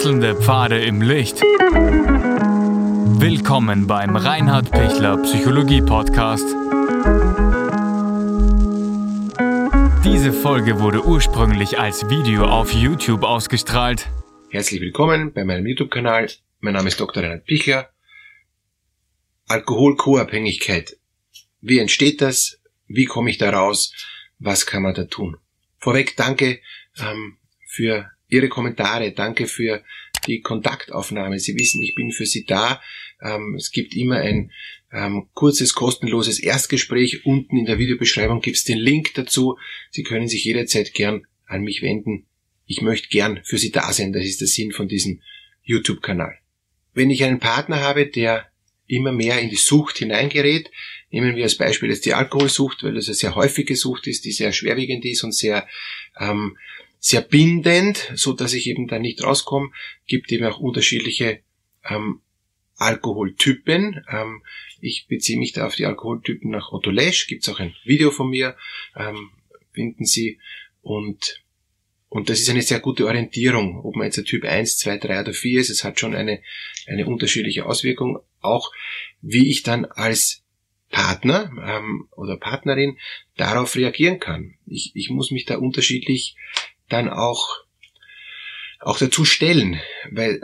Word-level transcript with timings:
Wechselnde 0.00 0.34
Pfade 0.34 0.82
im 0.82 1.02
Licht. 1.02 1.42
Willkommen 3.20 3.86
beim 3.86 4.16
Reinhard 4.16 4.70
Pichler 4.70 5.18
Psychologie 5.18 5.82
Podcast. 5.82 6.46
Diese 10.02 10.32
Folge 10.32 10.80
wurde 10.80 11.04
ursprünglich 11.04 11.78
als 11.78 12.08
Video 12.08 12.46
auf 12.46 12.72
YouTube 12.72 13.24
ausgestrahlt. 13.24 14.08
Herzlich 14.48 14.80
willkommen 14.80 15.34
bei 15.34 15.44
meinem 15.44 15.66
YouTube-Kanal. 15.66 16.30
Mein 16.60 16.72
Name 16.72 16.88
ist 16.88 16.98
Dr. 16.98 17.22
Reinhard 17.22 17.44
Pichler. 17.44 17.90
Alkohol-Co-Abhängigkeit. 19.48 20.96
Wie 21.60 21.78
entsteht 21.78 22.22
das? 22.22 22.58
Wie 22.86 23.04
komme 23.04 23.28
ich 23.28 23.36
da 23.36 23.50
raus? 23.50 23.92
Was 24.38 24.64
kann 24.64 24.82
man 24.82 24.94
da 24.94 25.04
tun? 25.04 25.36
Vorweg 25.76 26.16
danke 26.16 26.60
ähm, 26.98 27.36
für 27.66 28.10
Ihre 28.30 28.48
Kommentare, 28.48 29.12
danke 29.12 29.46
für 29.46 29.82
die 30.26 30.40
Kontaktaufnahme. 30.40 31.38
Sie 31.38 31.58
wissen, 31.58 31.82
ich 31.82 31.94
bin 31.94 32.12
für 32.12 32.26
Sie 32.26 32.44
da. 32.44 32.80
Ähm, 33.20 33.54
es 33.56 33.70
gibt 33.70 33.94
immer 33.94 34.16
ein 34.16 34.52
ähm, 34.92 35.28
kurzes, 35.34 35.74
kostenloses 35.74 36.38
Erstgespräch. 36.38 37.26
Unten 37.26 37.56
in 37.56 37.66
der 37.66 37.78
Videobeschreibung 37.78 38.40
gibt 38.40 38.56
es 38.56 38.64
den 38.64 38.78
Link 38.78 39.14
dazu. 39.14 39.58
Sie 39.90 40.02
können 40.02 40.28
sich 40.28 40.44
jederzeit 40.44 40.94
gern 40.94 41.26
an 41.46 41.62
mich 41.62 41.82
wenden. 41.82 42.26
Ich 42.66 42.80
möchte 42.82 43.08
gern 43.08 43.40
für 43.44 43.58
Sie 43.58 43.72
da 43.72 43.92
sein. 43.92 44.12
Das 44.12 44.24
ist 44.24 44.40
der 44.40 44.48
Sinn 44.48 44.72
von 44.72 44.88
diesem 44.88 45.20
YouTube-Kanal. 45.62 46.38
Wenn 46.94 47.10
ich 47.10 47.24
einen 47.24 47.40
Partner 47.40 47.80
habe, 47.80 48.06
der 48.06 48.46
immer 48.86 49.12
mehr 49.12 49.40
in 49.40 49.50
die 49.50 49.56
Sucht 49.56 49.98
hineingerät, 49.98 50.70
nehmen 51.10 51.36
wir 51.36 51.44
als 51.44 51.56
Beispiel 51.56 51.90
jetzt 51.90 52.06
die 52.06 52.14
Alkoholsucht, 52.14 52.82
weil 52.82 52.94
das 52.94 53.06
eine 53.06 53.14
sehr 53.14 53.34
häufige 53.34 53.76
Sucht 53.76 54.06
ist, 54.06 54.24
die 54.24 54.32
sehr 54.32 54.52
schwerwiegend 54.52 55.04
ist 55.04 55.22
und 55.22 55.32
sehr 55.32 55.66
ähm, 56.18 56.56
sehr 57.00 57.22
bindend, 57.22 58.12
so 58.14 58.34
dass 58.34 58.52
ich 58.52 58.68
eben 58.68 58.86
da 58.86 58.98
nicht 58.98 59.24
rauskomme. 59.24 59.70
Gibt 60.06 60.30
eben 60.30 60.44
auch 60.44 60.60
unterschiedliche 60.60 61.40
ähm, 61.88 62.20
Alkoholtypen. 62.76 64.04
Ähm, 64.10 64.42
ich 64.80 65.06
beziehe 65.08 65.38
mich 65.38 65.52
da 65.52 65.66
auf 65.66 65.74
die 65.74 65.86
Alkoholtypen 65.86 66.50
nach 66.50 66.72
Otto 66.72 66.90
Lesch. 66.90 67.26
Gibt 67.26 67.42
es 67.42 67.48
auch 67.48 67.58
ein 67.58 67.74
Video 67.84 68.10
von 68.10 68.30
mir, 68.30 68.56
ähm, 68.94 69.30
finden 69.72 70.04
Sie. 70.04 70.38
Und, 70.82 71.42
und 72.10 72.28
das 72.28 72.40
ist 72.40 72.50
eine 72.50 72.62
sehr 72.62 72.80
gute 72.80 73.06
Orientierung, 73.06 73.80
ob 73.82 73.96
man 73.96 74.06
jetzt 74.06 74.18
ein 74.18 74.24
Typ 74.26 74.44
1, 74.44 74.78
2, 74.78 74.98
3 74.98 75.20
oder 75.22 75.32
4 75.32 75.60
ist. 75.60 75.70
Es 75.70 75.84
hat 75.84 75.98
schon 75.98 76.14
eine, 76.14 76.42
eine 76.86 77.06
unterschiedliche 77.06 77.64
Auswirkung. 77.66 78.18
Auch 78.40 78.72
wie 79.22 79.50
ich 79.50 79.62
dann 79.62 79.86
als 79.86 80.42
Partner 80.90 81.50
ähm, 81.64 82.08
oder 82.12 82.36
Partnerin 82.36 82.98
darauf 83.36 83.76
reagieren 83.76 84.18
kann. 84.18 84.54
Ich, 84.66 84.92
ich 84.94 85.08
muss 85.08 85.30
mich 85.30 85.44
da 85.44 85.56
unterschiedlich 85.56 86.36
dann 86.92 87.08
auch 87.08 87.64
auch 88.80 88.98
dazu 88.98 89.26
stellen, 89.26 89.78
weil, 90.10 90.40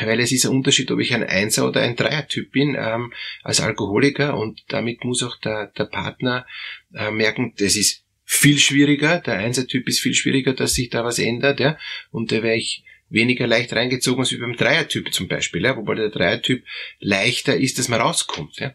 weil 0.00 0.18
es 0.20 0.32
ist 0.32 0.46
ein 0.46 0.52
Unterschied, 0.52 0.90
ob 0.90 1.00
ich 1.00 1.12
ein 1.12 1.22
Einser- 1.22 1.68
oder 1.68 1.82
ein 1.82 1.96
Dreier-Typ 1.96 2.50
bin 2.50 2.74
ähm, 2.78 3.12
als 3.42 3.60
Alkoholiker 3.60 4.38
und 4.38 4.62
damit 4.68 5.04
muss 5.04 5.22
auch 5.22 5.36
der, 5.36 5.66
der 5.66 5.84
Partner 5.84 6.46
äh, 6.94 7.10
merken, 7.10 7.52
das 7.58 7.76
ist 7.76 8.04
viel 8.24 8.58
schwieriger, 8.58 9.18
der 9.18 9.34
Einser-Typ 9.34 9.86
ist 9.86 10.00
viel 10.00 10.14
schwieriger, 10.14 10.54
dass 10.54 10.72
sich 10.72 10.88
da 10.88 11.04
was 11.04 11.18
ändert, 11.18 11.60
ja, 11.60 11.78
und 12.10 12.32
da 12.32 12.42
wäre 12.42 12.56
ich 12.56 12.84
weniger 13.10 13.46
leicht 13.46 13.74
reingezogen 13.74 14.20
als 14.20 14.32
wie 14.32 14.38
beim 14.38 14.56
Dreier-Typ 14.56 15.12
zum 15.12 15.28
Beispiel, 15.28 15.62
ja, 15.62 15.76
wobei 15.76 15.94
der 15.94 16.08
Dreier-Typ 16.08 16.64
leichter 17.00 17.54
ist, 17.54 17.78
dass 17.78 17.88
man 17.88 18.00
rauskommt, 18.00 18.60
ja. 18.60 18.72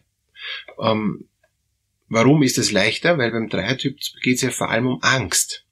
Ähm, 0.80 1.28
warum 2.08 2.44
ist 2.44 2.58
das 2.58 2.70
leichter? 2.70 3.18
Weil 3.18 3.32
beim 3.32 3.48
Dreier-Typ 3.48 3.98
geht 4.22 4.36
es 4.36 4.42
ja 4.42 4.50
vor 4.50 4.70
allem 4.70 4.86
um 4.86 5.02
Angst. 5.02 5.64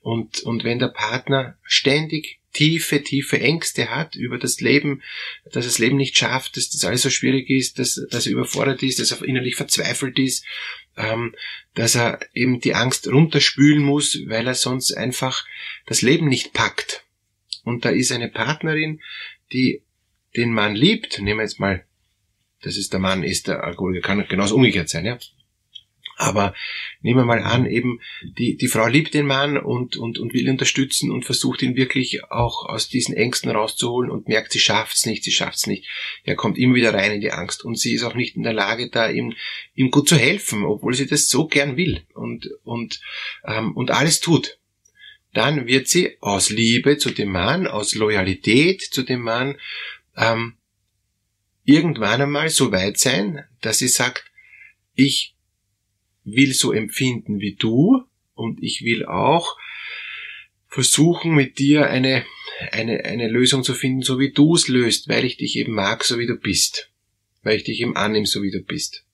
Und, 0.00 0.40
und 0.40 0.64
wenn 0.64 0.78
der 0.78 0.88
Partner 0.88 1.56
ständig 1.62 2.38
tiefe, 2.52 3.02
tiefe 3.02 3.40
Ängste 3.40 3.90
hat 3.90 4.16
über 4.16 4.38
das 4.38 4.60
Leben, 4.60 5.02
dass 5.52 5.64
das 5.64 5.78
Leben 5.78 5.96
nicht 5.96 6.16
schafft, 6.16 6.56
dass 6.56 6.70
das 6.70 6.84
alles 6.84 7.02
so 7.02 7.10
schwierig 7.10 7.50
ist, 7.50 7.78
dass, 7.78 8.00
dass 8.10 8.26
er 8.26 8.32
überfordert 8.32 8.82
ist, 8.82 8.98
dass 8.98 9.12
er 9.12 9.22
innerlich 9.22 9.56
verzweifelt 9.56 10.18
ist, 10.18 10.44
ähm, 10.96 11.34
dass 11.74 11.94
er 11.94 12.20
eben 12.34 12.60
die 12.60 12.74
Angst 12.74 13.06
runterspülen 13.06 13.82
muss, 13.82 14.18
weil 14.26 14.46
er 14.46 14.54
sonst 14.54 14.92
einfach 14.92 15.46
das 15.86 16.02
Leben 16.02 16.28
nicht 16.28 16.52
packt. 16.52 17.04
Und 17.64 17.84
da 17.84 17.90
ist 17.90 18.12
eine 18.12 18.28
Partnerin, 18.28 19.00
die 19.52 19.82
den 20.36 20.52
Mann 20.52 20.74
liebt, 20.74 21.20
nehmen 21.20 21.38
wir 21.38 21.44
jetzt 21.44 21.60
mal, 21.60 21.84
das 22.62 22.76
ist 22.76 22.92
der 22.92 23.00
Mann, 23.00 23.22
ist 23.22 23.46
der 23.46 23.62
Alkoholiker, 23.62 24.06
kann 24.06 24.26
genauso 24.26 24.56
umgekehrt 24.56 24.88
sein, 24.88 25.04
ja, 25.04 25.18
aber 26.18 26.52
nehmen 27.00 27.20
wir 27.20 27.24
mal 27.24 27.42
an, 27.42 27.64
eben 27.64 28.00
die, 28.22 28.56
die 28.56 28.66
Frau 28.66 28.88
liebt 28.88 29.14
den 29.14 29.26
Mann 29.26 29.56
und, 29.56 29.96
und, 29.96 30.18
und 30.18 30.34
will 30.34 30.46
ihn 30.46 30.50
unterstützen 30.50 31.12
und 31.12 31.24
versucht 31.24 31.62
ihn 31.62 31.76
wirklich 31.76 32.24
auch 32.24 32.66
aus 32.66 32.88
diesen 32.88 33.14
Ängsten 33.14 33.52
rauszuholen 33.52 34.10
und 34.10 34.26
merkt, 34.26 34.50
sie 34.50 34.58
schafft's 34.58 35.06
nicht, 35.06 35.22
sie 35.22 35.30
schafft's 35.30 35.68
nicht. 35.68 35.86
Er 36.24 36.34
kommt 36.34 36.58
immer 36.58 36.74
wieder 36.74 36.92
rein 36.92 37.12
in 37.12 37.20
die 37.20 37.30
Angst 37.30 37.64
und 37.64 37.78
sie 37.78 37.94
ist 37.94 38.02
auch 38.02 38.16
nicht 38.16 38.34
in 38.34 38.42
der 38.42 38.52
Lage, 38.52 38.90
da 38.90 39.08
ihm, 39.08 39.34
ihm 39.76 39.92
gut 39.92 40.08
zu 40.08 40.16
helfen, 40.16 40.64
obwohl 40.64 40.92
sie 40.94 41.06
das 41.06 41.28
so 41.28 41.46
gern 41.46 41.76
will 41.76 42.02
und, 42.14 42.50
und, 42.64 43.00
ähm, 43.46 43.76
und 43.76 43.92
alles 43.92 44.18
tut. 44.18 44.58
Dann 45.34 45.68
wird 45.68 45.86
sie 45.86 46.16
aus 46.20 46.50
Liebe 46.50 46.98
zu 46.98 47.10
dem 47.10 47.30
Mann, 47.30 47.68
aus 47.68 47.94
Loyalität 47.94 48.82
zu 48.82 49.04
dem 49.04 49.20
Mann, 49.20 49.56
ähm, 50.16 50.54
irgendwann 51.64 52.22
einmal 52.22 52.48
so 52.48 52.72
weit 52.72 52.98
sein, 52.98 53.44
dass 53.60 53.78
sie 53.78 53.88
sagt, 53.88 54.24
ich 54.96 55.36
will 56.34 56.52
so 56.54 56.72
empfinden 56.72 57.40
wie 57.40 57.54
du 57.54 58.04
und 58.34 58.62
ich 58.62 58.82
will 58.82 59.04
auch 59.06 59.56
versuchen 60.68 61.34
mit 61.34 61.58
dir 61.58 61.88
eine, 61.88 62.24
eine, 62.72 63.04
eine 63.04 63.28
Lösung 63.28 63.64
zu 63.64 63.74
finden, 63.74 64.02
so 64.02 64.18
wie 64.18 64.32
du 64.32 64.54
es 64.54 64.68
löst, 64.68 65.08
weil 65.08 65.24
ich 65.24 65.36
dich 65.36 65.56
eben 65.56 65.72
mag, 65.72 66.04
so 66.04 66.18
wie 66.18 66.26
du 66.26 66.36
bist. 66.36 66.90
Weil 67.42 67.56
ich 67.56 67.64
dich 67.64 67.80
eben 67.80 67.96
annehme, 67.96 68.26
so 68.26 68.42
wie 68.42 68.50
du 68.50 68.60
bist. 68.60 69.04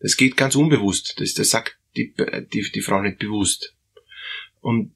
Das 0.00 0.16
geht 0.16 0.36
ganz 0.36 0.54
unbewusst. 0.54 1.14
Das, 1.18 1.34
das 1.34 1.50
sagt 1.50 1.76
die, 1.96 2.14
die, 2.52 2.70
die 2.72 2.80
Frau 2.80 3.02
nicht 3.02 3.18
bewusst. 3.18 3.74
Und, 4.60 4.94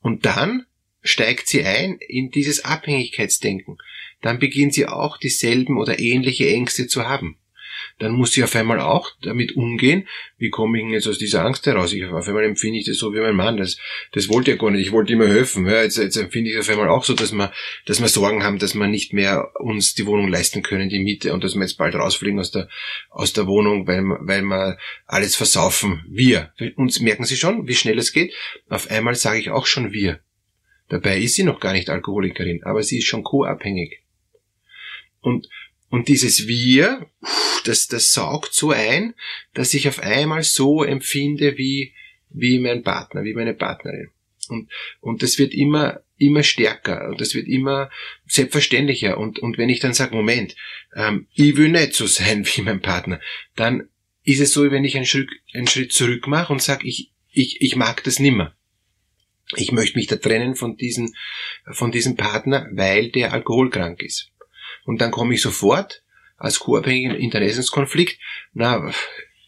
und 0.00 0.24
dann 0.24 0.66
steigt 1.02 1.48
sie 1.48 1.64
ein 1.64 1.98
in 2.06 2.30
dieses 2.30 2.64
Abhängigkeitsdenken. 2.64 3.78
Dann 4.22 4.38
beginnt 4.38 4.74
sie 4.74 4.86
auch 4.86 5.18
dieselben 5.18 5.78
oder 5.78 5.98
ähnliche 5.98 6.48
Ängste 6.48 6.86
zu 6.86 7.08
haben 7.08 7.38
dann 7.98 8.12
muss 8.12 8.36
ich 8.36 8.44
auf 8.44 8.54
einmal 8.54 8.80
auch 8.80 9.10
damit 9.22 9.56
umgehen, 9.56 10.06
wie 10.36 10.50
komme 10.50 10.78
ich 10.78 10.84
denn 10.84 10.92
jetzt 10.92 11.08
aus 11.08 11.18
dieser 11.18 11.44
Angst 11.44 11.66
heraus? 11.66 11.92
Ich, 11.92 12.04
auf 12.04 12.28
einmal 12.28 12.44
empfinde 12.44 12.78
ich 12.78 12.86
das 12.86 12.96
so 12.96 13.12
wie 13.12 13.20
mein 13.20 13.34
Mann, 13.34 13.56
das, 13.56 13.76
das 14.12 14.28
wollte 14.28 14.52
ich 14.52 14.58
gar 14.58 14.70
nicht, 14.70 14.86
ich 14.86 14.92
wollte 14.92 15.12
immer 15.12 15.26
helfen. 15.26 15.66
Ja, 15.66 15.82
jetzt, 15.82 15.98
jetzt 15.98 16.16
empfinde 16.16 16.50
ich 16.50 16.58
auf 16.58 16.68
einmal 16.68 16.88
auch 16.88 17.04
so, 17.04 17.14
dass 17.14 17.32
wir, 17.32 17.52
dass 17.86 18.00
wir 18.00 18.08
Sorgen 18.08 18.44
haben, 18.44 18.58
dass 18.58 18.74
wir 18.74 18.86
nicht 18.86 19.12
mehr 19.12 19.50
uns 19.58 19.94
die 19.94 20.06
Wohnung 20.06 20.28
leisten 20.28 20.62
können, 20.62 20.88
die 20.88 21.00
Miete 21.00 21.32
und 21.32 21.42
dass 21.42 21.54
wir 21.54 21.62
jetzt 21.62 21.76
bald 21.76 21.94
rausfliegen 21.96 22.38
aus 22.38 22.52
der, 22.52 22.68
aus 23.10 23.32
der 23.32 23.46
Wohnung, 23.46 23.86
weil, 23.86 24.02
weil 24.02 24.42
wir 24.42 24.78
alles 25.06 25.34
versaufen. 25.34 26.04
Wir. 26.08 26.52
Uns 26.76 27.00
merken 27.00 27.24
Sie 27.24 27.36
schon, 27.36 27.66
wie 27.66 27.74
schnell 27.74 27.98
es 27.98 28.12
geht? 28.12 28.32
Auf 28.68 28.90
einmal 28.90 29.16
sage 29.16 29.40
ich 29.40 29.50
auch 29.50 29.66
schon 29.66 29.92
wir. 29.92 30.20
Dabei 30.88 31.18
ist 31.18 31.34
sie 31.34 31.42
noch 31.42 31.60
gar 31.60 31.72
nicht 31.72 31.90
Alkoholikerin, 31.90 32.62
aber 32.64 32.82
sie 32.82 32.98
ist 32.98 33.06
schon 33.06 33.22
co-abhängig. 33.22 34.02
Und 35.20 35.48
und 35.90 36.08
dieses 36.08 36.46
Wir, 36.46 37.06
das, 37.64 37.88
das 37.88 38.12
saugt 38.12 38.54
so 38.54 38.70
ein, 38.70 39.14
dass 39.54 39.74
ich 39.74 39.88
auf 39.88 40.00
einmal 40.00 40.42
so 40.42 40.84
empfinde 40.84 41.56
wie, 41.56 41.94
wie 42.30 42.58
mein 42.58 42.82
Partner, 42.82 43.24
wie 43.24 43.34
meine 43.34 43.54
Partnerin. 43.54 44.10
Und, 44.48 44.70
und 45.00 45.22
das 45.22 45.38
wird 45.38 45.54
immer, 45.54 46.00
immer 46.16 46.42
stärker 46.42 47.08
und 47.08 47.20
das 47.20 47.34
wird 47.34 47.46
immer 47.46 47.90
selbstverständlicher. 48.26 49.18
Und, 49.18 49.38
und 49.38 49.58
wenn 49.58 49.68
ich 49.68 49.80
dann 49.80 49.94
sage, 49.94 50.14
Moment, 50.14 50.56
ähm, 50.94 51.26
ich 51.34 51.56
will 51.56 51.68
nicht 51.68 51.94
so 51.94 52.06
sein 52.06 52.46
wie 52.54 52.62
mein 52.62 52.80
Partner, 52.80 53.20
dann 53.56 53.88
ist 54.24 54.40
es 54.40 54.52
so, 54.52 54.70
wenn 54.70 54.84
ich 54.84 54.96
einen 54.96 55.06
Schritt, 55.06 55.30
einen 55.54 55.66
Schritt 55.66 55.92
zurück 55.92 56.26
mache 56.26 56.52
und 56.52 56.62
sage, 56.62 56.86
ich, 56.86 57.12
ich, 57.32 57.60
ich 57.60 57.76
mag 57.76 58.04
das 58.04 58.18
nimmer. 58.18 58.54
Ich 59.56 59.72
möchte 59.72 59.96
mich 59.96 60.06
da 60.06 60.16
trennen 60.16 60.54
von 60.54 60.76
diesem, 60.76 61.14
von 61.70 61.90
diesem 61.90 62.16
Partner, 62.16 62.68
weil 62.72 63.10
der 63.10 63.32
alkoholkrank 63.32 64.02
ist. 64.02 64.30
Und 64.88 65.02
dann 65.02 65.10
komme 65.10 65.34
ich 65.34 65.42
sofort 65.42 66.02
als 66.38 66.60
co-abhängigen 66.60 67.14
Interessenskonflikt, 67.14 68.18
na, 68.54 68.90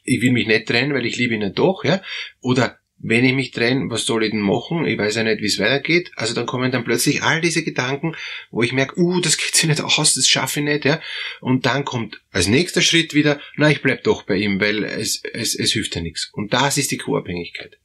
ich 0.05 0.21
will 0.21 0.33
mich 0.33 0.47
nicht 0.47 0.69
trennen, 0.69 0.93
weil 0.93 1.07
ich 1.07 1.17
liebe 1.17 1.35
ihn 1.35 1.55
doch, 1.55 1.83
ja, 1.83 2.03
oder 2.43 2.79
wenn 2.99 3.25
ich 3.25 3.33
mich 3.33 3.51
trenne, 3.51 3.89
was 3.89 4.05
soll 4.05 4.25
ich 4.25 4.33
denn 4.33 4.41
machen? 4.41 4.85
Ich 4.85 4.99
weiß 4.99 5.15
ja 5.15 5.23
nicht, 5.23 5.41
wie 5.41 5.47
es 5.47 5.59
weitergeht. 5.59 6.11
Also 6.17 6.35
dann 6.35 6.45
kommen 6.45 6.71
dann 6.71 6.85
plötzlich 6.85 7.23
all 7.23 7.41
diese 7.41 7.65
Gedanken, 7.65 8.15
wo 8.51 8.63
ich 8.63 8.75
merke, 8.75 9.01
uh, 9.01 9.19
das 9.23 9.39
geht 9.39 9.55
sich 9.55 9.67
nicht 9.67 9.81
aus, 9.81 10.13
das 10.13 10.29
schaffe 10.29 10.61
ich 10.61 10.67
nicht, 10.67 10.85
ja. 10.85 11.01
Und 11.41 11.65
dann 11.65 11.87
kommt 11.87 12.21
als 12.31 12.47
nächster 12.47 12.83
Schritt 12.83 13.15
wieder, 13.15 13.41
na, 13.57 13.71
ich 13.71 13.81
bleib 13.81 14.05
doch 14.05 14.25
bei 14.25 14.37
ihm, 14.37 14.61
weil 14.61 14.85
es, 14.85 15.23
es, 15.33 15.55
es 15.55 15.73
hilft 15.73 15.97
ja 15.97 16.03
nichts. 16.03 16.29
Und 16.35 16.53
das 16.53 16.77
ist 16.77 16.91
die 16.91 16.99
Co-Abhängigkeit. 16.99 17.79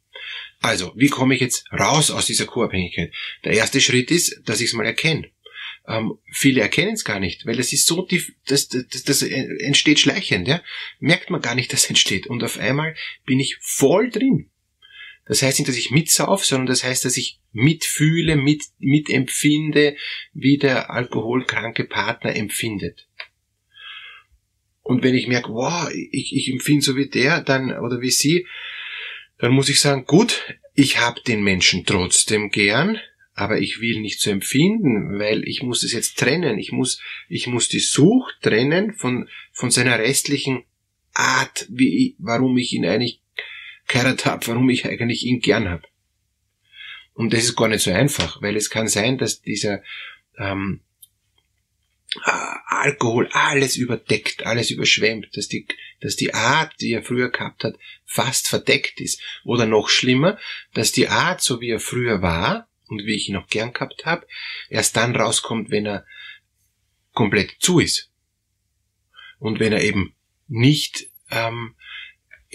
Also, 0.60 0.92
wie 0.98 1.08
komme 1.08 1.36
ich 1.36 1.40
jetzt 1.40 1.72
raus 1.72 2.12
aus 2.12 2.26
dieser 2.26 2.48
Co-Abhängigkeit? 2.48 3.14
Der 3.46 3.54
erste 3.54 3.80
Schritt 3.80 4.12
ist, 4.12 4.42
dass 4.44 4.60
ich 4.60 4.68
es 4.68 4.74
mal 4.74 4.86
erkenne. 4.86 5.30
Ähm, 5.88 6.18
viele 6.32 6.62
erkennen 6.62 6.94
es 6.94 7.06
gar 7.06 7.20
nicht, 7.20 7.46
weil 7.46 7.60
es 7.60 7.72
ist 7.72 7.86
so 7.86 8.02
tief, 8.02 8.34
das, 8.48 8.70
das, 8.70 9.04
das 9.04 9.22
entsteht 9.22 10.00
schleichend, 10.00 10.48
ja. 10.48 10.62
Merkt 11.00 11.30
man 11.30 11.42
gar 11.42 11.56
nicht, 11.56 11.72
dass 11.72 11.84
es 11.84 11.90
entsteht. 11.90 12.28
Und 12.28 12.44
auf 12.44 12.58
einmal 12.58 12.96
bin 13.26 13.40
ich 13.40 13.58
voll 13.62 14.10
drin. 14.10 14.50
Das 15.28 15.42
heißt 15.42 15.60
nicht, 15.60 15.68
dass 15.68 15.78
ich 15.78 15.92
mitsauf, 15.92 16.46
sondern 16.46 16.68
das 16.68 16.84
heißt, 16.84 17.04
dass 17.06 17.18
ich 17.18 17.40
mitfühle, 17.52 18.36
mit, 18.36 18.64
mitempfinde, 18.80 19.96
wie 20.34 20.58
der 20.58 20.92
alkoholkranke 20.92 21.86
Partner 21.86 22.36
empfindet. 22.36 23.08
Und 24.82 25.04
wenn 25.04 25.16
ich 25.16 25.28
merke, 25.28 25.50
wow, 25.50 25.90
ich, 25.92 26.36
ich 26.36 26.52
empfinde 26.52 26.86
so 26.86 26.96
wie 26.96 27.10
der, 27.10 27.42
dann, 27.42 27.76
oder 27.80 28.02
wie 28.02 28.12
sie, 28.12 28.46
dann 29.40 29.52
muss 29.52 29.70
ich 29.70 29.80
sagen, 29.80 30.06
gut, 30.06 30.56
ich 30.76 31.00
habe 31.00 31.22
den 31.22 31.44
Menschen 31.44 31.86
trotzdem 31.86 32.52
gern, 32.52 33.00
aber 33.36 33.60
ich 33.60 33.82
will 33.82 34.00
nicht 34.00 34.22
so 34.22 34.32
empfinden, 34.32 35.20
weil 35.20 35.46
ich 35.48 35.62
muss 35.62 35.84
es 35.84 35.92
jetzt 35.92 36.18
trennen. 36.18 36.58
Ich 36.58 36.72
muss, 36.72 37.02
ich 37.28 37.48
muss 37.48 37.68
die 37.68 37.80
Sucht 37.80 38.38
trennen 38.42 38.94
von, 38.94 39.28
von 39.52 39.72
seiner 39.72 40.00
restlichen 40.00 40.64
Art, 41.14 41.68
wie, 41.70 42.16
warum 42.18 42.58
ich 42.58 42.72
ihn 42.72 42.86
eigentlich 42.86 43.22
geheiratet 43.88 44.26
habe, 44.26 44.48
warum 44.48 44.70
ich 44.70 44.86
eigentlich 44.86 45.26
ihn 45.26 45.42
gern 45.42 45.70
habe. 45.70 45.84
Und 47.14 47.34
das 47.34 47.44
ist 47.44 47.58
gar 47.58 47.68
nicht 47.68 47.82
so 47.82 47.92
einfach, 47.92 48.42
weil 48.42 48.56
es 48.56 48.70
kann 48.70 48.88
sein, 48.88 49.18
dass 49.18 49.42
dieser 49.42 49.84
ähm, 50.38 50.80
äh, 52.26 52.32
Alkohol 52.68 53.28
alles 53.34 53.76
überdeckt, 53.76 54.46
alles 54.46 54.72
überschwemmt, 54.72 55.36
dass 55.36 55.50
die, 55.50 55.68
dass 56.00 56.16
die 56.16 56.34
Art, 56.34 56.74
die 56.80 56.94
er 56.94 57.04
früher 57.04 57.32
gehabt 57.32 57.66
hat, 57.66 57.78
fast 58.06 58.48
verdeckt 58.48 59.02
ist. 59.02 59.22
Oder 59.44 59.66
noch 59.66 59.90
schlimmer, 59.90 60.38
dass 60.74 60.94
die 60.94 61.10
Art, 61.10 61.42
so 61.42 61.60
wie 61.60 61.72
er 61.72 61.82
früher 61.82 62.22
war 62.22 62.70
und 62.88 63.06
wie 63.06 63.16
ich 63.16 63.30
ihn 63.30 63.36
auch 63.36 63.48
gern 63.48 63.74
gehabt 63.74 64.06
habe, 64.06 64.28
erst 64.70 64.96
dann 64.96 65.16
rauskommt, 65.16 65.72
wenn 65.72 65.86
er 65.86 66.06
komplett 67.14 67.56
zu 67.60 67.80
ist. 67.80 68.12
Und 69.40 69.60
wenn 69.60 69.74
er 69.74 69.84
eben 69.84 70.14
nicht 70.48 71.08
ähm, 71.32 71.76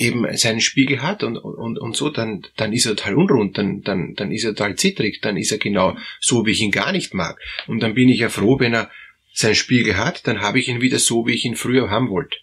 eben 0.01 0.27
seinen 0.37 0.61
Spiegel 0.61 1.03
hat 1.03 1.23
und, 1.23 1.37
und, 1.37 1.79
und 1.79 1.97
so, 1.97 2.09
dann, 2.09 2.47
dann 2.57 2.73
ist 2.73 2.87
er 2.87 2.97
total 2.97 3.17
unrund, 3.17 3.59
dann, 3.59 3.83
dann, 3.83 4.15
dann 4.15 4.33
ist 4.33 4.45
er 4.45 4.55
total 4.55 4.77
zittrig, 4.77 5.21
dann 5.21 5.37
ist 5.37 5.53
er 5.53 5.59
genau 5.59 5.97
so, 6.21 6.47
wie 6.47 6.53
ich 6.53 6.63
ihn 6.63 6.71
gar 6.71 6.93
nicht 6.93 7.13
mag. 7.13 7.39
Und 7.67 7.81
dann 7.81 7.95
bin 7.95 8.09
ich 8.09 8.21
ja 8.21 8.29
froh, 8.29 8.59
wenn 8.59 8.73
er 8.73 8.91
seinen 9.33 9.55
Spiegel 9.55 9.97
hat, 9.97 10.27
dann 10.27 10.41
habe 10.41 10.59
ich 10.59 10.69
ihn 10.69 10.81
wieder 10.81 10.99
so, 10.99 11.27
wie 11.27 11.35
ich 11.35 11.45
ihn 11.45 11.57
früher 11.57 11.91
haben 11.91 12.09
wollte. 12.09 12.39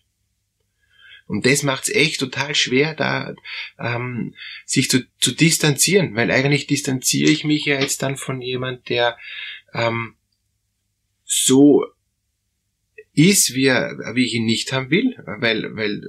Und 1.27 1.45
das 1.45 1.63
macht's 1.63 1.89
echt 1.89 2.19
total 2.19 2.55
schwer, 2.55 2.93
da 2.93 3.35
ähm, 3.79 4.33
sich 4.65 4.89
zu, 4.89 5.05
zu 5.19 5.31
distanzieren, 5.31 6.15
weil 6.15 6.31
eigentlich 6.31 6.67
distanziere 6.67 7.29
ich 7.29 7.43
mich 7.43 7.65
ja 7.65 7.79
jetzt 7.79 8.01
dann 8.01 8.15
von 8.15 8.41
jemand, 8.41 8.87
der 8.89 9.17
ähm, 9.73 10.15
so 11.25 11.85
ist, 13.13 13.55
wie, 13.55 13.65
er, 13.65 13.97
wie 14.13 14.25
ich 14.25 14.35
ihn 14.35 14.45
nicht 14.45 14.71
haben 14.71 14.89
will, 14.89 15.15
weil, 15.25 15.75
weil 15.75 16.01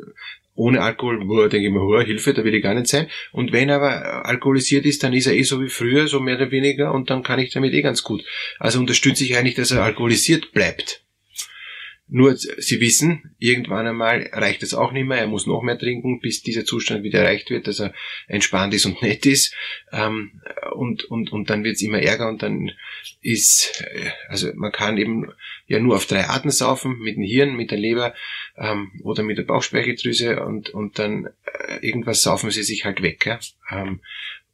ohne 0.55 0.83
Alkohol, 0.83 1.25
boah, 1.25 1.49
denke 1.49 1.69
ich 1.69 1.73
mir, 1.73 1.81
hoher 1.81 2.03
Hilfe, 2.03 2.35
da 2.35 2.45
will 2.45 2.55
ich 2.55 2.63
gar 2.63 2.75
nicht 2.75 2.89
sein. 2.89 3.09
Und 3.33 3.53
wenn 3.53 3.69
er 3.69 3.77
aber 3.77 4.27
alkoholisiert 4.27 4.85
ist, 4.87 5.03
dann 5.03 5.15
ist 5.15 5.27
er 5.27 5.35
eh 5.35 5.45
so 5.45 5.63
wie 5.63 5.69
früher, 5.69 6.09
so 6.09 6.21
mehr 6.21 6.37
oder 6.37 6.51
weniger, 6.51 6.93
und 6.93 7.11
dann 7.11 7.23
kann 7.23 7.39
ich 7.39 7.51
damit 7.51 7.73
eh 7.75 7.83
ganz 7.83 8.03
gut. 8.03 8.25
Also 8.59 8.79
unterstütze 8.79 9.25
ich 9.25 9.37
eigentlich, 9.37 9.55
dass 9.55 9.71
er 9.71 9.83
alkoholisiert 9.83 10.53
bleibt. 10.53 11.03
Nur, 12.11 12.37
Sie 12.37 12.81
wissen, 12.81 13.35
irgendwann 13.39 13.87
einmal 13.87 14.31
reicht 14.33 14.63
es 14.63 14.73
auch 14.73 14.93
nicht 14.93 15.07
mehr, 15.07 15.19
er 15.19 15.27
muss 15.27 15.47
noch 15.47 15.63
mehr 15.63 15.79
trinken, 15.79 16.21
bis 16.21 16.43
dieser 16.43 16.65
Zustand 16.65 17.05
wieder 17.05 17.21
erreicht 17.21 17.51
wird, 17.51 17.67
dass 17.67 17.81
er 17.81 17.93
entspannt 18.29 18.73
ist 18.73 18.87
und 18.87 19.03
nett 19.03 19.27
ist. 19.27 19.55
Ähm, 19.93 20.41
und, 20.73 21.05
und, 21.05 21.31
und 21.33 21.51
dann 21.51 21.65
wird 21.65 21.77
es 21.77 21.83
immer 21.83 22.01
ärger 22.01 22.29
und 22.29 22.43
dann 22.43 22.71
ist, 23.21 23.85
äh, 23.87 24.11
also 24.29 24.51
man 24.55 24.73
kann 24.73 24.97
eben 24.97 25.31
ja 25.67 25.81
nur 25.81 25.97
auf 25.97 26.07
drei 26.07 26.25
Arten 26.25 26.51
saufen, 26.51 26.99
mit 26.99 27.17
dem 27.17 27.25
Hirn, 27.25 27.55
mit 27.55 27.71
der 27.71 27.79
Leber 27.79 28.15
ähm, 28.57 28.91
oder 29.03 29.23
mit 29.23 29.37
der 29.37 29.43
Bauchspeicheldrüse 29.43 30.43
und, 30.43 30.71
und 30.71 30.99
dann 30.99 31.29
äh, 31.45 31.87
irgendwas 31.87 32.23
saufen 32.23 32.51
sie 32.51 32.63
sich 32.63 32.87
halt 32.87 33.03
weg. 33.03 33.27
Ja? 33.27 33.39
Ähm, 33.71 34.01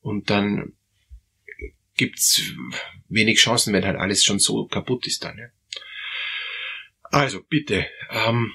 und 0.01 0.29
dann 0.29 0.73
gibt's 1.97 2.43
wenig 3.09 3.39
Chancen, 3.39 3.73
wenn 3.73 3.85
halt 3.85 3.97
alles 3.97 4.25
schon 4.25 4.41
so 4.41 4.67
kaputt 4.67 5.07
ist 5.07 5.23
dann. 5.25 5.39
Ja? 5.39 5.47
Also 7.15 7.41
bitte, 7.49 7.87
ähm, 8.11 8.51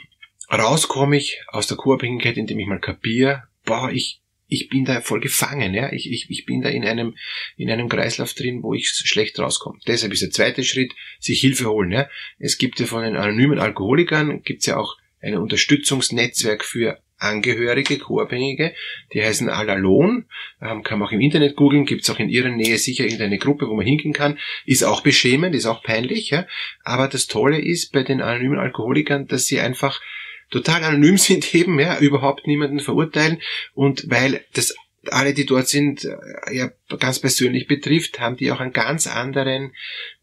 raus 0.51 0.89
komme 0.89 1.15
ich 1.15 1.41
aus 1.47 1.67
der 1.67 1.77
Co-Abhängigkeit, 1.77 2.35
indem 2.35 2.59
ich 2.59 2.67
mal 2.67 2.81
kapiere, 2.81 3.43
boah, 3.63 3.89
ich, 3.89 4.21
ich 4.47 4.67
bin 4.67 4.83
da 4.83 4.99
voll 4.99 5.21
gefangen, 5.21 5.73
ja, 5.73 5.93
ich, 5.93 6.11
ich, 6.11 6.29
ich 6.29 6.45
bin 6.45 6.61
da 6.61 6.67
in 6.67 6.83
einem, 6.83 7.15
in 7.55 7.71
einem 7.71 7.87
Kreislauf 7.87 8.33
drin, 8.33 8.61
wo 8.61 8.73
ich 8.73 8.89
schlecht 8.89 9.39
rauskomme. 9.39 9.79
Deshalb 9.87 10.11
ist 10.11 10.23
der 10.23 10.31
zweite 10.31 10.65
Schritt, 10.65 10.91
sich 11.21 11.39
Hilfe 11.39 11.69
holen, 11.69 11.91
ja. 11.91 12.09
Es 12.37 12.57
gibt 12.57 12.81
ja 12.81 12.85
von 12.85 13.03
den 13.03 13.15
anonymen 13.15 13.59
Alkoholikern, 13.59 14.43
gibt's 14.43 14.65
ja 14.65 14.75
auch 14.75 14.97
ein 15.21 15.37
Unterstützungsnetzwerk 15.37 16.65
für 16.65 16.99
Angehörige, 17.19 17.97
Co-Abhängige, 17.99 18.73
die 19.13 19.21
heißen 19.21 19.49
Alalon, 19.49 20.25
ähm, 20.61 20.83
kann 20.83 20.99
man 20.99 21.07
auch 21.07 21.11
im 21.11 21.21
Internet 21.21 21.55
googeln, 21.55 21.85
gibt's 21.85 22.09
auch 22.09 22.19
in 22.19 22.29
ihrer 22.29 22.49
Nähe 22.49 22.77
sicher 22.77 23.03
irgendeine 23.03 23.37
Gruppe, 23.37 23.67
wo 23.67 23.75
man 23.75 23.85
hingehen 23.85 24.13
kann, 24.13 24.39
ist 24.65 24.83
auch 24.83 25.01
beschämend, 25.01 25.53
ist 25.53 25.65
auch 25.65 25.83
peinlich, 25.83 26.29
ja? 26.29 26.47
aber 26.83 27.07
das 27.07 27.27
Tolle 27.27 27.59
ist 27.59 27.91
bei 27.91 28.03
den 28.03 28.21
anonymen 28.21 28.59
Alkoholikern, 28.59 29.27
dass 29.27 29.45
sie 29.45 29.59
einfach 29.59 30.01
total 30.49 30.83
anonym 30.83 31.17
sind 31.19 31.53
eben, 31.53 31.79
ja, 31.79 31.99
überhaupt 31.99 32.47
niemanden 32.47 32.79
verurteilen 32.79 33.41
und 33.73 34.09
weil 34.09 34.43
das 34.53 34.73
alle, 35.11 35.33
die 35.33 35.45
dort 35.45 35.67
sind, 35.67 36.05
äh, 36.05 36.55
ja, 36.55 36.71
ganz 36.99 37.19
persönlich 37.19 37.67
betrifft, 37.67 38.19
haben 38.19 38.35
die 38.35 38.51
auch 38.51 38.59
einen 38.59 38.73
ganz 38.73 39.07
anderen 39.07 39.73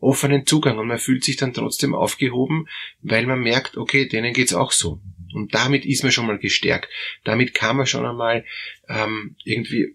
offenen 0.01 0.47
Zugang 0.47 0.79
und 0.79 0.87
man 0.87 0.99
fühlt 0.99 1.25
sich 1.25 1.37
dann 1.37 1.55
trotzdem 1.55 1.95
aufgehoben, 1.95 2.69
weil 3.03 3.27
man 3.27 3.41
merkt, 3.41 3.77
okay, 3.77 4.07
denen 4.07 4.33
geht's 4.33 4.55
auch 4.55 4.73
so. 4.73 5.01
Und 5.37 5.55
damit 5.55 5.85
ist 5.85 6.03
man 6.03 6.12
schon 6.12 6.27
mal 6.27 6.38
gestärkt. 6.38 6.88
Damit 7.25 7.53
kann 7.53 7.77
man 7.77 7.87
schon 7.87 8.06
einmal 8.06 8.47
ähm, 8.88 9.37
irgendwie 9.44 9.94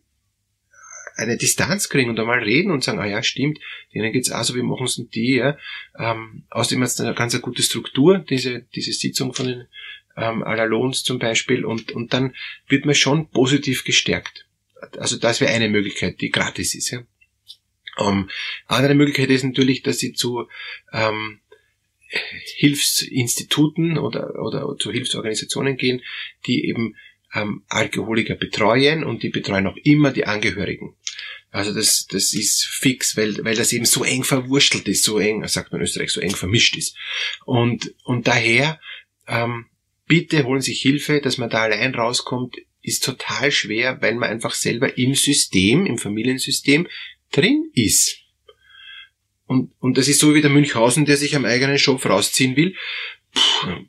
eine 1.16 1.36
Distanz 1.36 1.90
kriegen 1.90 2.12
und 2.12 2.20
einmal 2.20 2.44
reden 2.44 2.72
und 2.72 2.84
sagen, 2.84 3.00
ah 3.00 3.08
ja, 3.08 3.24
stimmt, 3.24 3.60
denen 3.94 4.14
geht's 4.14 4.32
auch 4.32 4.44
so, 4.44 4.56
wie 4.56 4.62
machen 4.62 4.86
es 4.86 4.98
denn 4.98 5.10
die, 5.10 5.36
ja. 5.36 5.58
Ähm, 5.98 6.44
außerdem 6.52 6.84
hat 6.84 6.90
es 6.90 7.00
eine 7.02 7.16
ganz 7.16 7.34
eine 7.34 7.42
gute 7.42 7.64
Struktur, 7.64 8.20
diese, 8.20 8.62
diese 8.76 8.94
Sitzung 8.94 9.34
von 9.34 9.48
den 9.48 9.68
ähm, 10.16 10.44
Alalons 10.44 11.04
zum 11.04 11.18
Beispiel, 11.18 11.66
und, 11.66 11.92
und 11.92 12.14
dann 12.14 12.36
wird 12.68 12.86
man 12.86 12.96
schon 12.96 13.30
positiv 13.30 13.84
gestärkt. 13.84 14.46
Also 14.98 15.18
das 15.18 15.42
wäre 15.42 15.52
eine 15.52 15.70
Möglichkeit, 15.70 16.22
die 16.22 16.30
gratis 16.30 16.76
ist, 16.76 16.92
ja. 16.92 17.04
Ähm, 18.00 18.30
andere 18.68 18.94
Möglichkeit 18.94 19.30
ist 19.32 19.44
natürlich, 19.44 19.82
dass 19.82 19.98
sie 19.98 20.14
zu 20.14 20.48
ähm, 20.94 21.41
Hilfsinstituten 22.56 23.98
oder, 23.98 24.42
oder 24.42 24.78
zu 24.78 24.92
Hilfsorganisationen 24.92 25.78
gehen, 25.78 26.02
die 26.46 26.66
eben 26.66 26.96
ähm, 27.34 27.64
Alkoholiker 27.70 28.36
betreuen 28.36 29.04
und 29.04 29.24
die 29.24 29.30
betreuen 29.30 29.68
auch 29.68 29.78
immer 29.84 30.12
die 30.12 30.26
Angehörigen. 30.26 30.96
Also 31.52 31.74
das, 31.74 32.08
das 32.08 32.34
ist 32.34 32.66
fix, 32.66 33.18
weil, 33.18 33.44
weil 33.44 33.56
das 33.56 33.74
eben 33.74 33.86
so 33.86 34.04
eng 34.04 34.24
verwurstelt 34.24 34.88
ist, 34.88 35.04
so 35.04 35.20
eng, 35.20 35.46
sagt 35.48 35.72
man 35.72 35.82
in 35.82 35.86
Österreich, 35.86 36.12
so 36.12 36.22
eng 36.22 36.36
vermischt 36.36 36.78
ist. 36.78 36.96
Und, 37.46 37.94
und 38.04 38.28
daher, 38.28 38.80
ähm, 39.28 39.66
bitte 40.08 40.46
holen 40.46 40.62
Sie 40.62 40.74
Hilfe, 40.74 41.22
dass 41.22 41.38
man 41.38 41.50
da 41.50 41.64
allein 41.64 41.94
rauskommt, 41.94 42.56
ist 42.82 43.04
total 43.04 43.52
schwer, 43.52 44.02
weil 44.02 44.16
man 44.16 44.30
einfach 44.30 44.54
selber 44.54 44.98
im 44.98 45.14
System, 45.14 45.86
im 45.86 45.98
Familiensystem 45.98 46.88
drin 47.32 47.70
ist. 47.74 48.21
Und, 49.52 49.74
und 49.82 49.98
das 49.98 50.08
ist 50.08 50.22
so 50.22 50.34
wie 50.34 50.40
der 50.40 50.50
Münchhausen, 50.50 51.04
der 51.04 51.18
sich 51.18 51.36
am 51.36 51.44
eigenen 51.44 51.78
Schopf 51.78 52.06
rausziehen 52.06 52.56
will. 52.56 52.74
Puh, 53.34 53.86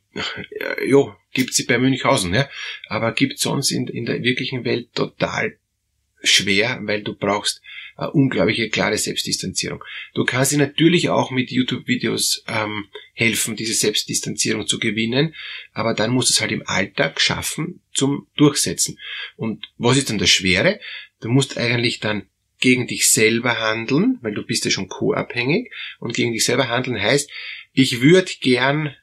ja, 0.85 1.16
gibt's 1.33 1.54
sie 1.54 1.66
bei 1.66 1.78
Münchhausen, 1.78 2.35
ja. 2.35 2.50
Aber 2.88 3.12
gibt's 3.12 3.42
sonst 3.42 3.71
in, 3.71 3.87
in 3.87 4.04
der 4.04 4.25
wirklichen 4.25 4.64
Welt 4.64 4.92
total 4.92 5.57
schwer, 6.25 6.81
weil 6.83 7.04
du 7.04 7.14
brauchst 7.14 7.62
eine 7.95 8.11
unglaubliche 8.11 8.71
klare 8.71 8.99
Selbstdistanzierung. 8.99 9.85
Du 10.14 10.25
kannst 10.25 10.50
dir 10.50 10.59
natürlich 10.59 11.11
auch 11.11 11.31
mit 11.31 11.52
YouTube-Videos 11.52 12.42
ähm, 12.49 12.88
helfen, 13.14 13.54
diese 13.54 13.75
Selbstdistanzierung 13.75 14.66
zu 14.66 14.81
gewinnen, 14.81 15.33
aber 15.75 15.95
dann 15.95 16.11
musst 16.11 16.31
du 16.31 16.33
es 16.33 16.40
halt 16.40 16.50
im 16.50 16.66
Alltag 16.66 17.21
schaffen 17.21 17.83
zum 17.92 18.26
Durchsetzen. 18.35 18.99
Und 19.37 19.69
was 19.78 19.97
ist 19.97 20.11
dann 20.11 20.19
das 20.19 20.31
Schwere? 20.31 20.81
Du 21.21 21.28
musst 21.28 21.57
eigentlich 21.57 22.00
dann 22.00 22.26
gegen 22.62 22.87
dich 22.87 23.11
selber 23.11 23.61
handeln, 23.61 24.19
weil 24.23 24.35
du 24.35 24.45
bist 24.45 24.64
ja 24.64 24.71
schon 24.71 24.88
co-abhängig 24.88 25.71
und 25.99 26.14
gegen 26.14 26.33
dich 26.33 26.45
selber 26.45 26.69
handeln 26.69 27.00
heißt, 27.00 27.28
ich 27.73 28.00
würde 28.00 28.31
gern 28.40 28.95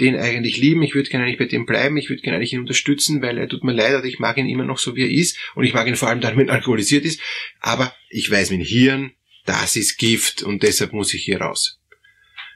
den 0.00 0.16
eigentlich 0.16 0.58
lieben, 0.58 0.82
ich 0.82 0.94
würde 0.94 1.08
gerne 1.08 1.24
eigentlich 1.24 1.38
bei 1.38 1.46
dem 1.46 1.64
bleiben, 1.64 1.96
ich 1.96 2.10
würde 2.10 2.22
gerne 2.22 2.36
eigentlich 2.36 2.52
ihn 2.52 2.60
unterstützen, 2.60 3.22
weil 3.22 3.38
er 3.38 3.48
tut 3.48 3.64
mir 3.64 3.72
leid, 3.72 3.94
oder 3.94 4.04
ich 4.04 4.18
mag 4.18 4.36
ihn 4.36 4.48
immer 4.48 4.64
noch 4.64 4.78
so, 4.78 4.96
wie 4.96 5.02
er 5.02 5.10
ist 5.10 5.38
und 5.54 5.64
ich 5.64 5.74
mag 5.74 5.86
ihn 5.86 5.96
vor 5.96 6.08
allem 6.08 6.20
dann, 6.20 6.36
wenn 6.36 6.48
er 6.48 6.54
alkoholisiert 6.54 7.04
ist, 7.04 7.20
aber 7.60 7.94
ich 8.10 8.30
weiß 8.30 8.50
mein 8.50 8.60
Hirn, 8.60 9.12
das 9.46 9.76
ist 9.76 9.96
Gift 9.96 10.42
und 10.42 10.62
deshalb 10.62 10.92
muss 10.92 11.14
ich 11.14 11.24
hier 11.24 11.40
raus. 11.40 11.80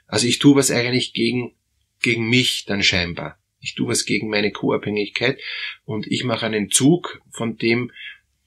Also 0.06 0.26
ich 0.26 0.40
tue 0.40 0.56
was 0.56 0.70
eigentlich 0.70 1.14
gegen, 1.14 1.54
gegen 2.02 2.28
mich 2.28 2.64
dann 2.66 2.82
scheinbar. 2.82 3.38
Ich 3.60 3.76
tue 3.76 3.88
was 3.88 4.04
gegen 4.04 4.28
meine 4.28 4.50
Co-Abhängigkeit 4.50 5.40
und 5.84 6.06
ich 6.08 6.24
mache 6.24 6.46
einen 6.46 6.68
Zug 6.68 7.22
von 7.30 7.56
dem, 7.56 7.92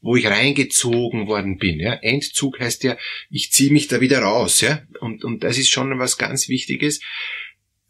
wo 0.05 0.15
ich 0.15 0.27
reingezogen 0.27 1.25
worden 1.25 1.57
bin. 1.57 1.79
Ja? 1.79 1.93
Endzug 1.95 2.59
heißt 2.59 2.83
ja, 2.83 2.95
ich 3.31 3.51
ziehe 3.51 3.71
mich 3.71 3.87
da 3.87 4.01
wieder 4.01 4.19
raus. 4.19 4.61
Ja? 4.61 4.83
Und, 4.99 5.23
und 5.23 5.43
das 5.43 5.57
ist 5.57 5.69
schon 5.69 5.97
was 5.97 6.19
ganz 6.19 6.47
Wichtiges. 6.47 7.01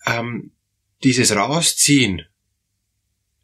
Ähm, 0.06 0.54
dieses 1.04 1.36
Rausziehen 1.36 2.26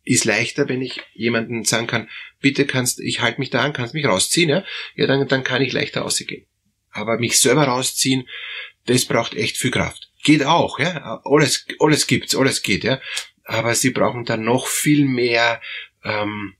ist 0.06 0.24
leichter, 0.24 0.70
wenn 0.70 0.82
ich 0.82 1.02
jemanden 1.14 1.66
sagen 1.66 1.86
kann, 1.86 2.10
bitte 2.40 2.66
kannst, 2.66 3.02
ich 3.02 3.20
halte 3.20 3.42
mich 3.42 3.50
da 3.50 3.62
an, 3.62 3.74
kannst 3.74 3.94
mich 3.94 4.06
rausziehen, 4.06 4.50
ja, 4.50 4.64
ja 4.96 5.06
dann, 5.06 5.28
dann 5.28 5.44
kann 5.44 5.62
ich 5.62 5.74
leichter 5.74 6.02
rausgehen. 6.02 6.48
Aber 6.92 7.20
mich 7.20 7.40
selber 7.40 7.66
rausziehen, 7.66 8.26
das 8.86 9.04
braucht 9.04 9.34
echt 9.34 9.58
viel 9.58 9.72
Kraft. 9.72 10.14
Geht 10.24 10.46
auch, 10.46 10.80
ja, 10.80 11.22
alles, 11.26 11.68
alles 11.80 12.08
gibt's, 12.08 12.36
alles 12.36 12.62
geht, 12.62 12.86
ja, 12.86 13.02
aber 13.44 13.76
sie 13.76 13.90
brauchen 13.90 14.24
dann 14.24 14.46
noch 14.46 14.68
viel 14.68 15.04
mehr 15.04 15.62
ähm, 16.06 16.56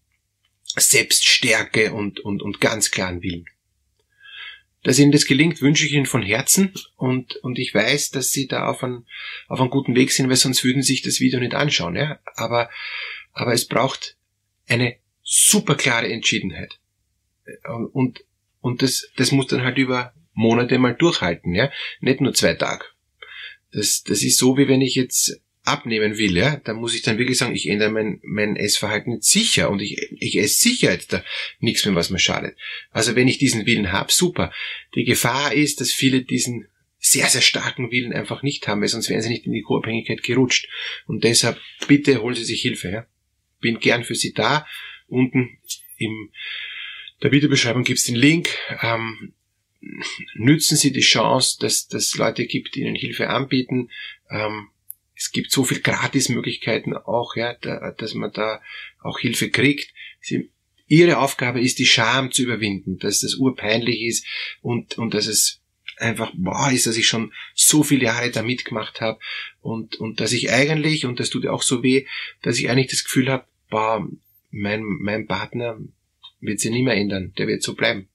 Selbststärke 0.78 1.94
und, 1.94 2.20
und, 2.20 2.42
und 2.42 2.62
ganz 2.62 2.92
klaren 2.92 3.22
Willen. 3.22 3.46
Dass 4.84 4.98
Ihnen 4.98 5.12
das 5.12 5.26
gelingt, 5.26 5.62
wünsche 5.62 5.86
ich 5.86 5.94
Ihnen 5.94 6.08
von 6.08 6.24
Herzen 6.24 6.74
und, 6.96 7.36
und 7.38 7.60
ich 7.60 7.74
weiß, 7.74 8.10
dass 8.12 8.32
Sie 8.32 8.48
da 8.48 8.68
auf, 8.68 8.84
ein, 8.84 9.06
auf 9.48 9.60
einem 9.60 9.70
guten 9.70 9.96
Weg 9.96 10.12
sind, 10.12 10.30
weil 10.30 10.38
sonst 10.38 10.64
würden 10.64 10.82
Sie 10.82 10.94
sich 10.94 11.02
das 11.04 11.20
Video 11.20 11.40
nicht 11.40 11.54
anschauen. 11.54 11.96
Ja? 11.96 12.20
Aber, 12.36 12.70
aber 13.34 13.54
es 13.54 13.68
braucht 13.68 14.18
eine 14.68 14.96
super 15.22 15.76
klare 15.76 16.12
Entschiedenheit. 16.12 16.80
Und, 17.94 18.24
und 18.62 18.82
das, 18.82 19.10
das 19.18 19.32
muss 19.32 19.48
dann 19.48 19.64
halt 19.64 19.78
über 19.78 20.14
Monate 20.34 20.78
mal 20.80 20.96
durchhalten, 20.96 21.54
ja. 21.54 21.72
Nicht 22.00 22.22
nur 22.22 22.34
zwei 22.34 22.54
Tage. 22.54 22.86
Das, 23.72 24.04
das 24.04 24.24
ist 24.24 24.38
so, 24.38 24.58
wie 24.58 24.68
wenn 24.68 24.82
ich 24.82 24.96
jetzt 24.96 25.42
abnehmen 25.64 26.18
will, 26.18 26.36
ja, 26.36 26.58
dann 26.58 26.78
muss 26.78 26.96
ich 26.96 27.04
dann 27.04 27.18
wirklich 27.18 27.38
sagen, 27.38 27.56
ich 27.56 27.68
ändere 27.68 27.92
mein, 27.92 28.20
mein 28.24 28.56
Essverhalten 28.56 29.22
sicher 29.22 29.70
und 29.70 29.80
ich, 29.80 29.98
ich 30.20 30.38
esse 30.38 30.58
sicher 30.58 30.92
jetzt 30.92 31.14
da 31.14 31.24
nichts 31.60 31.86
mehr, 31.86 31.96
was 31.96 32.10
mir 32.10 32.20
schadet. 32.20 32.58
Also 32.90 33.16
wenn 33.16 33.28
ich 33.28 33.38
diesen 33.38 33.66
Willen 33.66 33.92
habe, 33.92 34.12
super. 34.12 34.52
Die 34.96 35.04
Gefahr 35.04 35.54
ist, 35.54 35.80
dass 35.80 35.92
viele 35.92 36.24
diesen 36.24 36.68
sehr, 36.98 37.28
sehr 37.28 37.42
starken 37.42 37.92
Willen 37.92 38.14
einfach 38.14 38.44
nicht 38.44 38.68
haben, 38.68 38.82
weil 38.82 38.88
sonst 38.88 39.10
wären 39.10 39.22
sie 39.22 39.30
nicht 39.30 39.46
in 39.46 39.54
die 39.54 39.62
Co-Abhängigkeit 39.62 40.24
gerutscht. 40.24 40.68
Und 41.08 41.24
deshalb, 41.24 41.60
bitte 41.88 42.22
holen 42.22 42.36
Sie 42.36 42.44
sich 42.44 42.62
Hilfe, 42.62 42.90
ja. 42.90 43.08
Bin 43.60 43.80
gern 43.80 44.04
für 44.04 44.16
Sie 44.16 44.34
da. 44.34 44.68
Unten 45.08 45.58
im 45.98 46.32
der 47.22 47.32
Videobeschreibung 47.32 47.84
gibt's 47.84 48.06
den 48.06 48.16
Link. 48.16 48.50
Ähm, 48.82 49.34
nützen 50.36 50.78
Sie 50.78 50.92
die 50.92 51.02
Chance, 51.02 51.58
dass 51.60 51.88
es 51.92 52.16
Leute 52.16 52.46
gibt, 52.46 52.76
die 52.76 52.82
Ihnen 52.82 52.96
Hilfe 52.96 53.30
anbieten. 53.30 53.90
Ähm, 54.30 54.70
es 55.22 55.32
gibt 55.32 55.52
so 55.52 55.64
viel 55.64 55.82
Gratismöglichkeiten 55.82 56.98
auch, 56.98 57.36
ja, 57.36 57.54
da, 57.62 57.92
dass 57.92 58.16
man 58.16 58.32
da 58.32 58.60
auch 59.04 59.20
Hilfe 59.20 59.52
kriegt. 59.52 59.94
Sie, 60.20 60.50
ihre 60.88 61.20
Aufgabe 61.20 61.62
ist, 61.62 61.78
die 61.78 61.86
Scham 61.86 62.32
zu 62.32 62.42
überwinden, 62.42 62.98
dass 62.98 63.20
das 63.20 63.36
urpeinlich 63.36 64.02
ist 64.02 64.26
und, 64.64 64.98
und 64.98 65.14
dass 65.14 65.28
es 65.28 65.62
einfach, 65.98 66.32
boah, 66.34 66.72
ist, 66.72 66.88
dass 66.88 66.98
ich 66.98 67.06
schon 67.06 67.32
so 67.54 67.84
viele 67.84 68.06
Jahre 68.06 68.32
da 68.32 68.42
mitgemacht 68.42 69.00
habe 69.00 69.20
und, 69.62 69.96
und 69.98 70.20
dass 70.20 70.34
ich 70.34 70.50
eigentlich, 70.50 71.06
und 71.06 71.20
das 71.20 71.30
tut 71.30 71.46
auch 71.46 71.62
so 71.62 71.84
weh, 71.84 72.08
dass 72.42 72.58
ich 72.58 72.72
eigentlich 72.72 72.90
das 72.90 73.04
Gefühl 73.04 73.30
habe, 73.30 73.46
boah, 73.70 74.04
mein, 74.50 74.82
mein 74.82 75.28
Partner 75.28 75.78
wird 76.40 76.60
sich 76.60 76.72
nie 76.72 76.82
mehr 76.82 76.96
ändern, 76.96 77.32
der 77.38 77.46
wird 77.46 77.62
so 77.62 77.76
bleiben. 77.76 78.10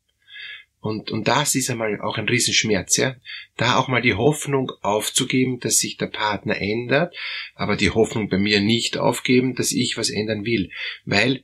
Und, 0.86 1.10
und 1.10 1.26
das 1.26 1.56
ist 1.56 1.68
einmal 1.68 2.00
auch 2.00 2.16
ein 2.16 2.28
Riesenschmerz, 2.28 2.96
ja. 2.96 3.16
Da 3.56 3.76
auch 3.76 3.88
mal 3.88 4.02
die 4.02 4.14
Hoffnung 4.14 4.70
aufzugeben, 4.82 5.58
dass 5.58 5.80
sich 5.80 5.96
der 5.96 6.06
Partner 6.06 6.60
ändert, 6.60 7.12
aber 7.56 7.74
die 7.74 7.90
Hoffnung 7.90 8.28
bei 8.28 8.38
mir 8.38 8.60
nicht 8.60 8.96
aufgeben, 8.96 9.56
dass 9.56 9.72
ich 9.72 9.96
was 9.96 10.10
ändern 10.10 10.44
will. 10.44 10.70
Weil, 11.04 11.42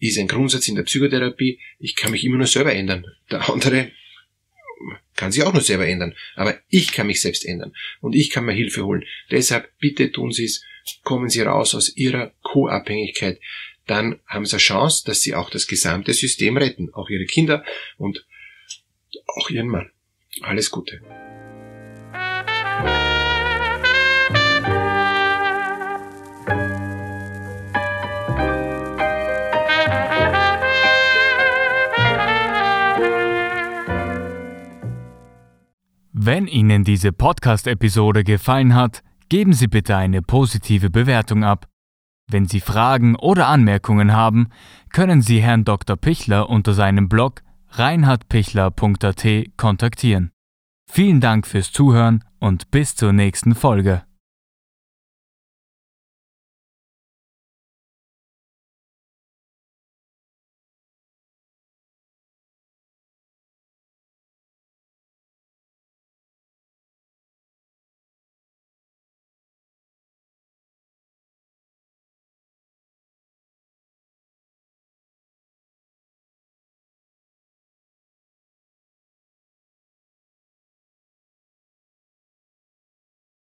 ist 0.00 0.18
ein 0.18 0.26
Grundsatz 0.26 0.66
in 0.66 0.74
der 0.74 0.82
Psychotherapie, 0.82 1.60
ich 1.78 1.94
kann 1.94 2.10
mich 2.10 2.24
immer 2.24 2.38
nur 2.38 2.48
selber 2.48 2.74
ändern. 2.74 3.06
Der 3.30 3.48
andere 3.48 3.92
kann 5.14 5.30
sich 5.30 5.44
auch 5.44 5.52
nur 5.52 5.62
selber 5.62 5.86
ändern. 5.86 6.16
Aber 6.34 6.58
ich 6.68 6.90
kann 6.90 7.06
mich 7.06 7.20
selbst 7.20 7.44
ändern. 7.46 7.72
Und 8.00 8.16
ich 8.16 8.30
kann 8.30 8.44
mir 8.44 8.54
Hilfe 8.54 8.84
holen. 8.84 9.04
Deshalb 9.30 9.70
bitte 9.78 10.10
tun 10.10 10.32
Sie 10.32 10.46
es. 10.46 10.64
Kommen 11.04 11.28
Sie 11.28 11.42
raus 11.42 11.76
aus 11.76 11.96
Ihrer 11.96 12.32
Co-Abhängigkeit. 12.42 13.38
Dann 13.86 14.18
haben 14.26 14.46
Sie 14.46 14.54
eine 14.54 14.60
Chance, 14.60 15.04
dass 15.06 15.20
Sie 15.20 15.36
auch 15.36 15.48
das 15.48 15.68
gesamte 15.68 16.12
System 16.12 16.56
retten. 16.56 16.92
Auch 16.92 17.08
Ihre 17.08 17.26
Kinder 17.26 17.64
und 17.98 18.24
auch 19.28 19.50
ihren 19.50 19.68
Mann. 19.68 19.90
Alles 20.42 20.70
Gute. 20.70 21.00
Wenn 36.12 36.46
Ihnen 36.46 36.84
diese 36.84 37.12
Podcast-Episode 37.12 38.22
gefallen 38.22 38.74
hat, 38.74 39.02
geben 39.30 39.54
Sie 39.54 39.66
bitte 39.66 39.96
eine 39.96 40.20
positive 40.20 40.90
Bewertung 40.90 41.42
ab. 41.42 41.66
Wenn 42.30 42.44
Sie 42.44 42.60
Fragen 42.60 43.16
oder 43.16 43.46
Anmerkungen 43.46 44.12
haben, 44.12 44.48
können 44.92 45.22
Sie 45.22 45.40
Herrn 45.40 45.64
Dr. 45.64 45.96
Pichler 45.96 46.50
unter 46.50 46.74
seinem 46.74 47.08
Blog 47.08 47.42
reinhardpichler.at 47.70 49.26
kontaktieren. 49.56 50.30
Vielen 50.90 51.20
Dank 51.20 51.46
fürs 51.46 51.70
Zuhören 51.70 52.24
und 52.38 52.70
bis 52.70 52.96
zur 52.96 53.12
nächsten 53.12 53.54
Folge. 53.54 54.07